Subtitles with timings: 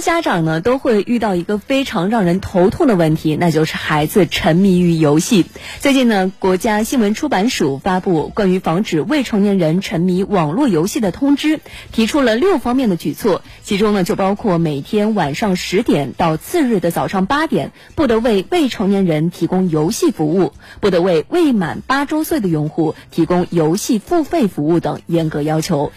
[0.00, 5.46] 家长呢都会遇到一个非常让人头痛的问题，那就是孩子沉迷于游戏。
[5.80, 11.60] 最近呢，国家新闻出版署发布关于防止未成年人沉迷网络游戏的通知，
[11.92, 25.92] 提出了六方面的举措，其中呢就包括每天晚上十点到次日的早上八点，不得为未成年人提供游戏服务，不得为未满八周岁的用户提供游戏付费服务等严格要求。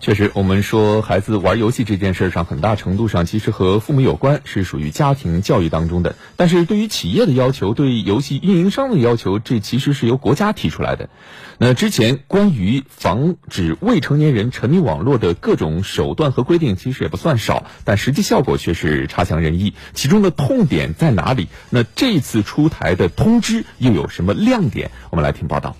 [0.00, 6.14] 确实，我们说孩子玩游戏这件事上，很大程度上其实和父母有关，是属于家庭教育当中的。
[6.36, 11.10] 但是对于企业的要求，对游戏运营商的要求，这其实是由国家提出来的。
[11.58, 19.74] 那之前关于防止未成年人沉迷网络的各种手段和规定，其实也不算少，但实际效果却是差强人意。
[19.94, 21.48] 其中的痛点在哪里？
[21.70, 24.92] 那这次出台的通知又有什么亮点？
[25.10, 25.76] 我们来听报道。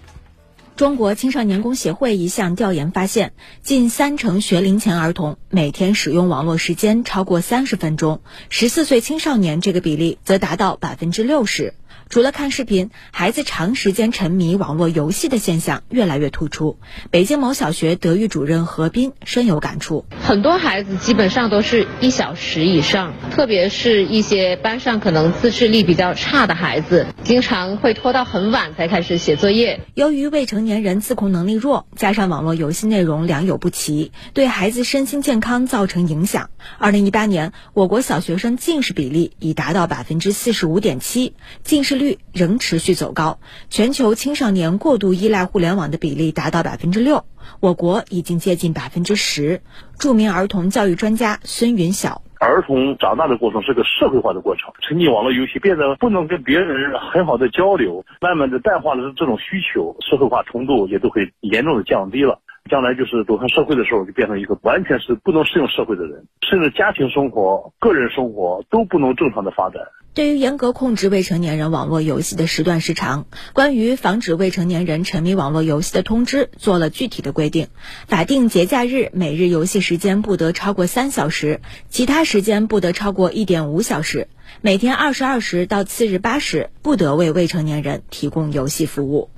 [0.78, 3.32] 中国青少年宫协会一项调研发现，
[3.64, 11.74] 近三成学龄前儿童每天使用网络时间超过三十分钟，十四岁青少年这个比例则达到百分之六十。
[12.08, 16.78] 除了看视频，孩子长时间沉迷网络游戏的现象越来越突出。
[17.10, 29.80] 北京某小学德育主任何斌深有感触：很多孩子基本上都是一小时以上，特别是一些班上可能自制力比较差的孩子，经常会拖到很晚才开始写作业。
[29.94, 36.50] 由于未成年人自控能力弱，加上网络游戏内容良莠不齐，对孩子身心健康造成影响。
[36.78, 41.98] 二零一八年，我国小学生近视比例已达到百分之四十五点七，近近视。
[41.98, 43.38] 率仍持续走高，
[43.70, 47.24] 全球青少年过度依赖互联网的比例达到百分之六，
[47.60, 49.62] 我国已经接近百分之十。
[49.98, 62.40] 著名儿童教育专家孙云晓：儿童长大的过程是个社会化的过程，沉浸网络游戏变得不能跟别人很好的交流，慢慢的淡化了这种需求，社会化程度也都会严重的降低了。
[62.68, 69.82] 将来就是走上社会的时候，就变成一个完全是不能适应社会的人，甚至家庭生活、个人生活都不能正常的发展。
[70.14, 77.68] 对于严格控制未成年人网络游戏的时段时长，关于防止未成年人沉迷网络游戏的通知做了具体的规定。
[78.08, 84.26] 法定节假日每日游戏时间不得超过三小时，其他时间不得超过一点五小时。
[84.60, 89.30] 每天二十二时到次日八时，不得为未成年人提供游戏服务。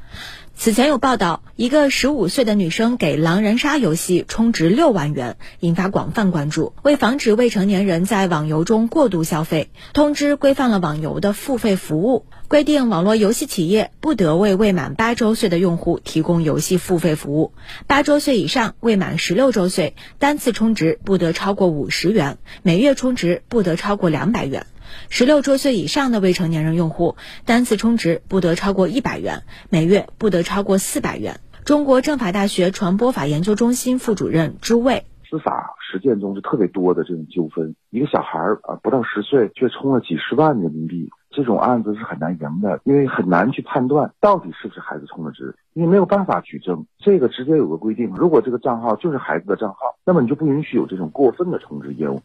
[0.62, 6.74] 此前有报道，一个十五岁的女生给狼人杀游戏充值六万元，引发广泛关注。
[6.82, 17.54] 为防止未成年人在网游中过度消费，通知规范了网游的付费服务，规定网络游戏企业不得为未满八周岁的用户提供游戏付费服务。
[17.86, 24.66] 八周岁以上、未满十六周岁，单次充值不得超过五十元，每月充值不得超过两百元。
[25.08, 31.40] 十六周岁以上的未成年人用户，单次充值不得超过一百元，每月不得超过四百元。
[31.64, 46.86] 中国政法大学传播法研究中心副主任朱卫：司法实践中是特别多的这种纠纷，一个小孩儿啊不到十岁却充了几十万人民币，这种案子是很难赢的，因为很难去判断到底是不是孩子充的值，因为没有办法举证。
[46.98, 52.22] 这个直接有个规定，如果这个账号就是孩子的账号，那么你就不允许有这种过分的充值业务。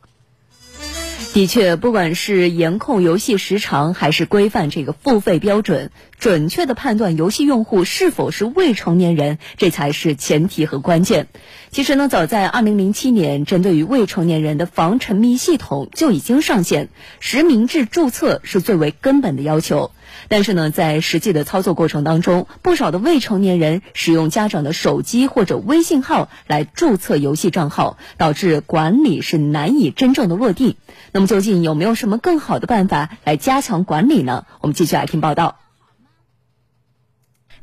[1.35, 11.27] 的确，不管是严控游戏时长，还是规范这个付费标准，准确的判断游戏用户是否是未成年人，这才是前提和关键。
[11.71, 16.87] 其实呢，早在二零零七年，针对于未成年人的防沉迷系统就已经上线，
[17.19, 19.91] 实名制注册是最为根本的要求。
[20.27, 30.77] 但是呢，在实际的操作过程当中，不少的未成年人使用家长的手机或者微信号来注册游戏账号，导致管理是难以真正的落地。
[31.11, 34.45] 那么，究竟有没有什么更好的办法来加强管理呢？
[34.61, 35.57] 我们继续来听报道。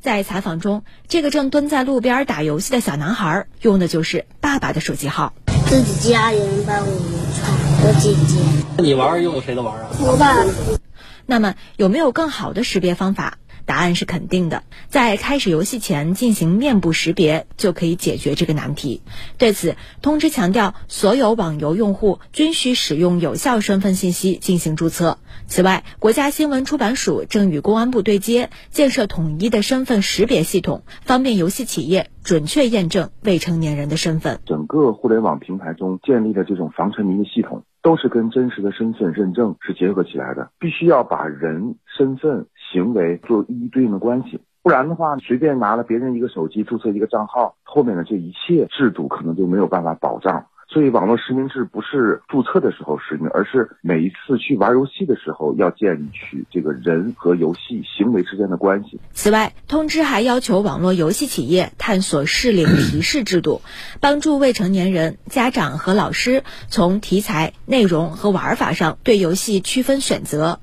[0.00, 5.32] 在采访中，这个正蹲在路边打游戏的小男孩用的就是爸爸的手机号。
[5.66, 6.98] 自己家人帮我们
[7.38, 7.52] 传，
[7.84, 8.82] 我姐姐。
[8.82, 9.88] 你玩用谁的玩啊？
[10.00, 10.81] 我爸。
[11.26, 13.38] 那么有没有更好的识别方法？
[13.64, 19.02] 答案是肯定的，在开始游戏前进行面部识别就可以解决这个难题。
[19.38, 25.18] 对此，通知强调，所有网游用户均需使用有效身份信息进行注册。
[25.46, 34.40] 此外，国家新闻出版署正与公安部对接，建设统一的身份识别系统，方便游戏企业准确验证未成年人的身份。
[34.46, 42.46] 整个互联网平台中建立的这种防沉迷的系统，都是跟真实的身份认证是结合起来的，必须要把人身份。
[42.72, 50.46] 行为做一一对应的关系，不然的话，随便拿了别人一个手机注册一个账号，后面的这一切制度可能就没有办法保障。
[50.68, 58.98] 所以网络实名制不是注册的时候实名，而是每一次去玩游戏的时候要建立起这个人和游戏行为之间的关系。
[59.12, 63.60] 此外，通知还要求网络游戏企业探索适龄提示制度，
[64.00, 70.58] 帮助未成年人、家长和老师从题材、内容和玩法上对游戏区分选择。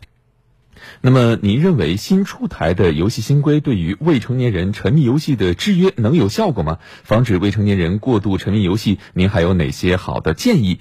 [1.02, 6.80] 那么，您认为新出台的游戏新规对于未成年人沉迷游戏的制约能有效果吗？
[7.04, 10.80] 防止未成年人过度沉迷游戏，您还有哪些好的建议？